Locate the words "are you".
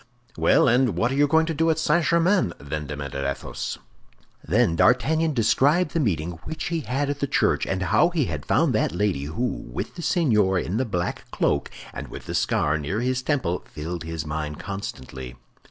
1.11-1.27